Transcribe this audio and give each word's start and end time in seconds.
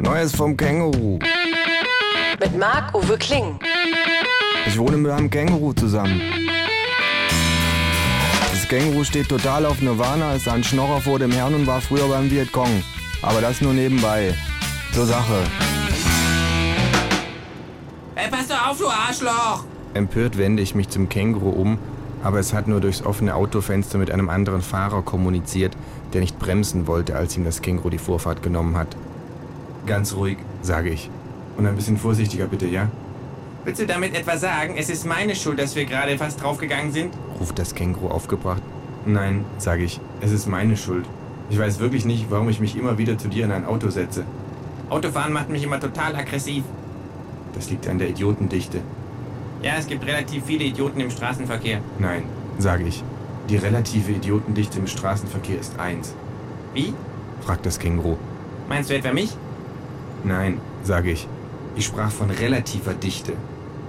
Neues 0.00 0.34
vom 0.34 0.56
Känguru. 0.56 1.18
Mit 2.40 2.58
Marc-Uwe 2.58 3.16
Kling. 3.16 3.58
Ich 4.66 4.78
wohne 4.78 4.96
mit 4.96 5.12
einem 5.12 5.30
Känguru 5.30 5.72
zusammen. 5.72 6.20
Das 8.50 8.68
Känguru 8.68 9.04
steht 9.04 9.28
total 9.28 9.66
auf 9.66 9.80
Nirvana, 9.80 10.34
ist 10.34 10.48
ein 10.48 10.64
Schnorrer 10.64 11.00
vor 11.00 11.18
dem 11.18 11.30
Herrn 11.30 11.54
und 11.54 11.66
war 11.66 11.80
früher 11.80 12.08
beim 12.08 12.30
Vietcong. 12.30 12.82
Aber 13.22 13.40
das 13.40 13.60
nur 13.60 13.72
nebenbei. 13.72 14.34
Zur 14.92 15.06
Sache. 15.06 15.44
Ey, 18.16 18.28
pass 18.30 18.48
doch 18.48 18.70
auf, 18.70 18.78
du 18.78 18.88
Arschloch! 18.88 19.64
Empört 19.94 20.36
wende 20.38 20.62
ich 20.62 20.74
mich 20.74 20.88
zum 20.88 21.08
Känguru 21.08 21.50
um, 21.50 21.78
aber 22.22 22.40
es 22.40 22.52
hat 22.52 22.66
nur 22.66 22.80
durchs 22.80 23.04
offene 23.04 23.34
Autofenster 23.34 23.98
mit 23.98 24.10
einem 24.10 24.28
anderen 24.28 24.62
Fahrer 24.62 25.02
kommuniziert, 25.02 25.76
der 26.12 26.20
nicht 26.20 26.38
bremsen 26.38 26.86
wollte, 26.86 27.14
als 27.14 27.36
ihm 27.36 27.44
das 27.44 27.62
Känguru 27.62 27.90
die 27.90 27.98
Vorfahrt 27.98 28.42
genommen 28.42 28.76
hat. 28.76 28.96
Ganz 29.86 30.14
ruhig, 30.14 30.38
sage 30.62 30.90
ich. 30.90 31.10
Und 31.56 31.66
ein 31.66 31.76
bisschen 31.76 31.98
vorsichtiger 31.98 32.46
bitte, 32.46 32.66
ja? 32.66 32.88
Willst 33.64 33.80
du 33.80 33.86
damit 33.86 34.14
etwa 34.14 34.36
sagen, 34.36 34.74
es 34.76 34.90
ist 34.90 35.06
meine 35.06 35.34
Schuld, 35.34 35.58
dass 35.58 35.74
wir 35.74 35.84
gerade 35.84 36.18
fast 36.18 36.42
draufgegangen 36.42 36.92
sind? 36.92 37.14
ruft 37.40 37.58
das 37.58 37.74
Känguru 37.74 38.08
aufgebracht. 38.08 38.62
Nein, 39.06 39.44
sage 39.58 39.84
ich, 39.84 40.00
es 40.20 40.32
ist 40.32 40.46
meine 40.46 40.76
Schuld. 40.76 41.04
Ich 41.50 41.58
weiß 41.58 41.78
wirklich 41.78 42.04
nicht, 42.04 42.30
warum 42.30 42.48
ich 42.48 42.60
mich 42.60 42.76
immer 42.76 42.98
wieder 42.98 43.18
zu 43.18 43.28
dir 43.28 43.44
in 43.44 43.52
ein 43.52 43.66
Auto 43.66 43.90
setze. 43.90 44.24
Autofahren 44.88 45.32
macht 45.32 45.50
mich 45.50 45.62
immer 45.62 45.80
total 45.80 46.14
aggressiv. 46.16 46.64
Das 47.54 47.70
liegt 47.70 47.88
an 47.88 47.98
der 47.98 48.08
Idiotendichte. 48.08 48.80
Ja, 49.62 49.74
es 49.78 49.86
gibt 49.86 50.06
relativ 50.06 50.44
viele 50.44 50.64
Idioten 50.64 51.00
im 51.00 51.10
Straßenverkehr. 51.10 51.80
Nein, 51.98 52.24
sage 52.58 52.84
ich. 52.84 53.02
Die 53.48 53.56
relative 53.56 54.12
Idiotendichte 54.12 54.78
im 54.78 54.86
Straßenverkehr 54.86 55.60
ist 55.60 55.78
eins. 55.78 56.14
Wie? 56.72 56.94
fragt 57.42 57.66
das 57.66 57.78
Känguru. 57.78 58.16
Meinst 58.68 58.90
du 58.90 58.94
etwa 58.94 59.12
mich? 59.12 59.36
Nein, 60.24 60.58
sage 60.82 61.10
ich. 61.10 61.28
Ich 61.76 61.84
sprach 61.84 62.10
von 62.10 62.30
relativer 62.30 62.94
Dichte. 62.94 63.34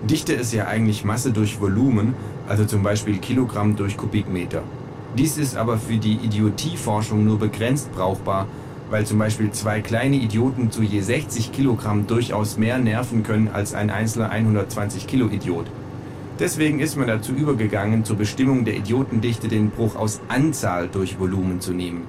Dichte 0.03 0.33
ist 0.33 0.53
ja 0.53 0.67
eigentlich 0.67 1.05
Masse 1.05 1.31
durch 1.31 1.61
Volumen, 1.61 2.13
also 2.47 2.65
zum 2.65 2.83
Beispiel 2.83 3.19
Kilogramm 3.19 3.75
durch 3.77 3.95
Kubikmeter. 3.95 4.61
Dies 5.17 5.37
ist 5.37 5.55
aber 5.55 5.77
für 5.77 5.97
die 5.97 6.15
Idiotieforschung 6.15 7.23
nur 7.23 7.39
begrenzt 7.39 7.91
brauchbar, 7.93 8.47
weil 8.89 9.05
zum 9.05 9.17
Beispiel 9.17 9.51
zwei 9.51 9.79
kleine 9.79 10.17
Idioten 10.17 10.71
zu 10.71 10.83
je 10.83 10.99
60 10.99 11.53
Kilogramm 11.53 12.05
durchaus 12.05 12.57
mehr 12.57 12.77
nerven 12.79 13.23
können 13.23 13.47
als 13.47 13.73
ein 13.73 13.89
einzelner 13.89 14.29
120 14.29 15.07
Kilo 15.07 15.27
Idiot. 15.27 15.67
Deswegen 16.37 16.81
ist 16.81 16.97
man 16.97 17.07
dazu 17.07 17.31
übergegangen, 17.31 18.03
zur 18.03 18.17
Bestimmung 18.17 18.65
der 18.65 18.75
Idiotendichte 18.75 19.47
den 19.47 19.69
Bruch 19.69 19.95
aus 19.95 20.19
Anzahl 20.27 20.89
durch 20.89 21.17
Volumen 21.17 21.61
zu 21.61 21.71
nehmen. 21.71 22.07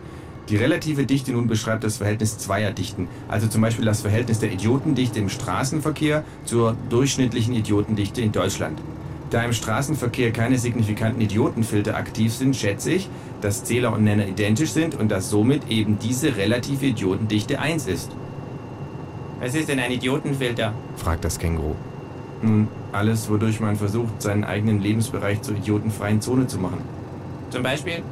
Die 0.49 0.57
relative 0.57 1.07
Dichte 1.07 1.33
nun 1.33 1.49
beschreibt 1.49 1.83
das 1.83 1.97
Verhältnis 1.97 2.39
zweier 2.39 2.71
Dichten, 2.71 3.09
also 3.27 3.49
zum 3.49 3.63
Beispiel 3.63 3.85
das 3.85 4.03
Verhältnis 4.03 4.39
der 4.39 4.53
Idiotendichte 4.53 5.19
im 5.19 5.29
Straßenverkehr 5.29 6.23
zur 6.45 6.77
durchschnittlichen 6.89 7.53
Idiotendichte 7.53 8.21
in 8.21 8.31
Deutschland. 8.31 8.81
Da 9.31 9.43
im 9.43 9.53
Straßenverkehr 9.53 10.33
keine 10.33 10.57
signifikanten 10.57 11.21
Idiotenfilter 11.21 11.97
aktiv 11.97 12.33
sind, 12.33 12.55
schätze 12.55 12.93
ich, 12.93 13.09
dass 13.41 13.65
Zähler 13.65 13.93
und 13.93 14.05
Nenner 14.05 14.29
identisch 14.29 14.71
sind 14.71 14.95
und 14.95 15.11
dass 15.11 15.31
somit 15.31 15.69
eben 15.69 15.99
diese 15.99 16.37
relative 16.37 16.87
Idiotendichte 16.87 17.59
1 17.59 17.89
ist. 17.89 18.13
Was 19.41 19.57
ist 19.57 19.69
denn 19.69 19.81
ein 19.81 19.91
Idiotenfilter? 19.91 20.73
fragt 20.97 21.25
das 21.25 21.41
Känguru. 21.41 21.75
Nun, 22.41 22.69
alles, 22.93 23.29
wodurch 23.29 23.59
man 23.59 23.75
versucht, 23.75 24.23
seinen 24.23 24.45
eigenen 24.45 24.81
Lebensbereich 24.81 25.43
zur 25.43 25.57
idiotenfreien 25.57 26.21
Zone 26.21 26.47
zu 26.47 26.59
machen. 26.59 26.83
Zum 27.51 27.65
Beispiel? 27.65 28.03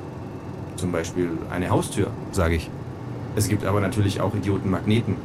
Zum 0.77 0.92
Beispiel 0.92 1.30
eine 1.50 1.70
Haustür, 1.70 2.08
sage 2.33 2.56
ich. 2.56 2.70
Es 3.36 3.48
gibt 3.48 3.64
aber 3.64 3.80
natürlich 3.80 4.20
auch 4.20 4.34
Idiotenmagneten, 4.34 5.17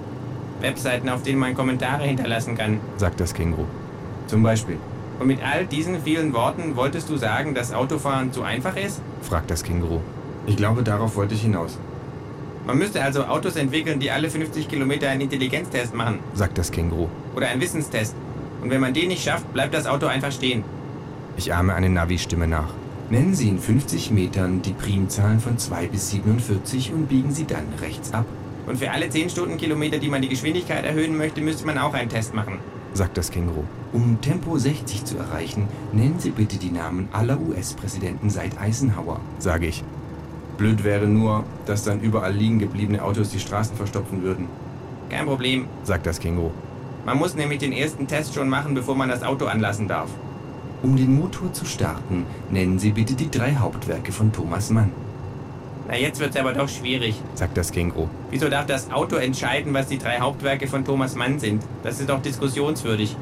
Webseiten, 0.61 1.09
auf 1.09 1.23
denen 1.23 1.39
man 1.39 1.53
Kommentare 1.55 2.03
hinterlassen 2.03 2.58
kann. 2.58 2.80
sagt 2.97 3.19
das 3.19 3.33
Känguru. 3.33 3.66
Zum 4.27 4.44
Beispiel, 4.44 4.77
Und 5.20 5.27
mit 5.27 5.39
all 5.44 5.66
diesen 5.66 6.02
vielen 6.03 6.33
Worten 6.33 6.75
wolltest 6.75 7.09
du 7.09 7.17
sagen, 7.17 7.54
dass 7.54 7.73
Autofahren 7.73 8.32
zu 8.32 8.43
einfach 8.43 8.76
ist? 8.77 9.02
fragt 9.21 9.49
das 9.52 9.64
Känguru. 9.64 9.99
Ich 10.45 10.55
glaube, 10.58 10.83
darauf 10.83 11.15
wollte 11.15 11.33
ich 11.36 11.42
hinaus, 11.42 11.77
Man 12.65 12.77
müsste 12.77 13.02
also 13.04 13.23
Autos 13.26 13.55
entwickeln, 13.55 13.99
die 13.99 14.11
alle 14.11 14.30
50 14.30 14.67
Kilometer 14.67 15.09
einen 15.09 15.21
Intelligenztest 15.21 15.93
machen. 15.95 16.20
sagt 16.33 16.58
das 16.58 16.71
Känguru. 16.71 17.08
Oder 17.36 17.48
einen 17.48 17.61
Wissenstest. 17.61 18.15
Und 18.61 18.70
wenn 18.70 18.82
man 18.82 18.93
den 18.93 19.08
nicht 19.08 19.23
schafft, 19.23 19.52
bleibt 19.54 19.73
das 19.73 19.88
Auto 19.88 20.05
einfach 20.08 20.32
stehen. 20.32 20.64
Ich 21.38 21.54
ahme 21.54 21.73
eine 21.73 21.89
Navi-Stimme 21.89 22.48
nach. 22.48 22.70
Nennen 23.09 23.33
Sie 23.33 23.49
in 23.49 23.58
50 23.59 24.11
Metern 24.11 24.61
die 24.61 24.73
Primzahlen 24.73 25.39
von 25.39 25.58
2 25.58 25.87
bis 25.87 26.11
47 26.11 26.93
und 26.93 27.08
biegen 27.08 27.31
Sie 27.31 27.45
dann 27.45 27.65
rechts 27.81 28.14
ab, 28.14 28.25
Und 28.67 28.77
für 28.77 28.92
alle 28.92 29.09
10 29.09 29.31
Stundenkilometer, 29.31 29.97
die 29.97 30.09
man 30.09 30.21
die 30.21 30.30
Geschwindigkeit 30.30 30.86
erhöhen 30.86 31.17
möchte, 31.17 31.42
müsste 31.42 31.65
man 31.65 31.80
auch 31.80 31.93
einen 31.95 32.09
Test 32.09 32.36
machen. 32.36 32.59
sagt 32.93 33.17
das 33.17 33.31
Känguru. 33.31 33.64
Um 33.93 34.20
Tempo 34.21 34.58
60 34.59 35.05
zu 35.05 35.17
erreichen, 35.17 35.67
nennen 35.92 36.20
Sie 36.20 36.30
bitte 36.31 36.58
die 36.58 36.70
Namen 36.70 37.08
aller 37.11 37.39
US-Präsidenten 37.42 38.30
seit 38.30 38.59
Eisenhower, 38.59 39.20
sage 39.39 39.65
ich. 39.67 39.83
Blöd 40.58 40.83
wäre 40.83 41.08
nur, 41.08 41.45
dass 41.65 41.83
dann 41.83 42.02
überall 42.02 42.33
liegen 42.33 42.59
gebliebene 42.59 43.03
Autos 43.03 43.30
die 43.31 43.39
Straßen 43.39 43.76
verstopfen 43.76 44.21
würden, 44.21 44.47
Kein 45.09 45.26
Problem. 45.26 45.65
sagt 45.83 46.05
das 46.05 46.20
Känguru. 46.20 46.52
Man 47.05 47.17
muss 47.17 47.33
nämlich 47.36 47.59
den 47.59 47.71
ersten 47.73 48.05
Test 48.08 48.36
schon 48.36 48.49
machen, 48.49 48.76
bevor 48.76 48.95
man 48.95 49.09
das 49.09 49.23
Auto 49.23 49.45
anlassen 49.45 49.87
darf. 49.87 50.09
Um 50.82 50.95
den 50.95 51.20
Motor 51.20 51.52
zu 51.52 51.66
starten, 51.66 52.26
nennen 52.50 52.80
Sie 52.80 52.92
bitte 52.92 53.14
die 53.14 53.30
drei 53.30 53.56
Hauptwerke 53.56 54.12
von 54.12 54.32
Thomas 54.32 54.70
Mann, 54.70 54.92
Na, 55.88 55.98
jetzt 55.98 56.20
wird's 56.20 56.38
aber 56.38 56.54
doch 56.54 56.70
schwierig. 56.70 57.16
sagt 57.34 57.58
das 57.58 57.72
Känguru. 57.72 58.08
Wieso 58.30 58.48
darf 58.48 58.66
das 58.66 58.92
Auto 58.92 59.16
entscheiden, 59.18 59.73
was 59.73 59.88
die 59.88 59.98
drei 59.98 60.20
Hauptwerke 60.20 60.68
von 60.68 60.86
Thomas 60.86 61.16
Mann 61.16 61.39
sind? 61.39 61.64
Das 61.84 62.00
ist 62.00 62.10
doch 62.10 62.22
diskussionswürdig. 62.22 63.16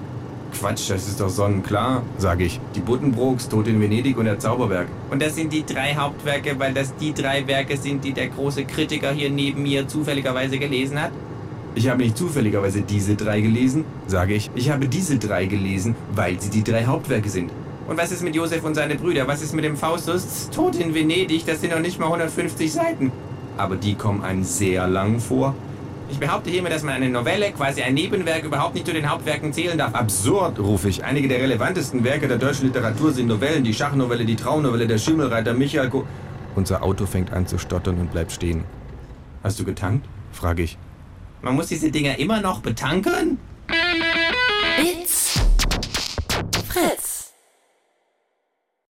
Quatsch, 0.53 0.89
das 0.89 1.07
ist 1.07 1.19
doch 1.19 1.29
sonnenklar, 1.29 2.03
sage 2.17 2.45
ich. 2.45 2.59
Die 2.75 2.79
Buddenbrooks, 2.79 3.49
Tod 3.49 3.67
in 3.67 3.81
Venedig 3.81 4.17
und 4.17 4.25
der 4.25 4.39
Zauberberg. 4.39 4.87
Und 5.09 5.21
das 5.21 5.35
sind 5.35 5.51
die 5.51 5.65
drei 5.65 5.95
Hauptwerke, 5.95 6.57
weil 6.59 6.73
das 6.73 6.95
die 6.95 7.13
drei 7.13 7.47
Werke 7.47 7.75
sind, 7.77 8.03
die 8.03 8.13
der 8.13 8.27
große 8.27 8.65
Kritiker 8.65 9.11
hier 9.11 9.29
neben 9.29 9.63
mir 9.63 9.87
zufälligerweise 9.87 10.57
gelesen 10.57 11.01
hat? 11.01 11.11
Ich 11.77 11.87
habe 11.87 12.01
nicht 12.01 12.17
zufälligerweise 12.17 12.81
diese 12.81 13.15
drei 13.15 13.39
gelesen, 13.39 13.85
sage 14.07 14.33
ich. 14.33 14.49
Ich 14.55 14.71
habe 14.71 14.87
diese 14.87 15.19
drei 15.19 15.45
gelesen, 15.45 15.95
weil 16.15 16.41
sie 16.41 16.49
die 16.49 16.63
drei 16.63 16.85
Hauptwerke 16.85 17.29
sind. 17.29 17.51
Und 17.87 17.99
was 17.99 18.11
ist 18.11 18.23
mit 18.23 18.35
Josef 18.35 18.63
und 18.63 18.73
seine 18.73 18.95
Brüder? 18.95 19.27
Was 19.27 19.43
ist 19.43 19.53
mit 19.53 19.63
dem 19.63 19.77
Faustus? 19.77 20.49
Tod 20.49 20.75
in 20.77 20.95
Venedig, 20.95 21.45
das 21.45 21.61
sind 21.61 21.69
noch 21.69 21.79
nicht 21.79 21.99
mal 21.99 22.07
150 22.07 22.73
Seiten. 22.73 23.11
Aber 23.57 23.75
die 23.75 23.93
kommen 23.93 24.23
einem 24.23 24.43
sehr 24.43 24.87
lang 24.87 25.19
vor. 25.19 25.53
Ich 26.09 26.17
behaupte 26.17 26.49
hiermit, 26.49 26.71
dass 26.71 26.81
man 26.81 26.95
eine 26.95 27.09
Novelle, 27.09 27.51
quasi 27.51 27.83
ein 27.83 27.93
Nebenwerk, 27.93 28.43
überhaupt 28.43 28.73
nicht 28.73 28.87
zu 28.87 28.93
den 28.93 29.07
Hauptwerken 29.07 29.53
zählen 29.53 29.77
darf. 29.77 29.93
Absurd, 29.93 30.57
rufe 30.57 30.89
ich. 30.89 31.03
Einige 31.03 31.27
der 31.27 31.37
relevantesten 31.37 32.03
Werke 32.03 32.27
der 32.27 32.39
deutschen 32.39 32.65
Literatur 32.65 33.11
sind 33.11 33.27
Novellen, 33.27 33.63
die 33.63 33.75
Schachnovelle, 33.75 34.25
die 34.25 34.35
Traumnovelle, 34.35 34.87
der 34.87 34.97
Schimmelreiter, 34.97 35.53
Michael 35.53 35.91
Ko 35.91 36.07
Unser 36.55 36.81
Auto 36.81 37.05
fängt 37.05 37.31
an 37.33 37.45
zu 37.45 37.59
stottern 37.59 37.99
und 37.99 38.11
bleibt 38.11 38.31
stehen. 38.31 38.63
Hast 39.43 39.59
du 39.59 39.63
getankt? 39.63 40.07
frage 40.31 40.63
ich. 40.63 40.79
Man 41.41 41.55
muss 41.55 41.67
diese 41.67 41.91
Dinger 41.91 42.17
immer 42.19 42.41
noch 42.41 42.61
betanken? 42.61 43.39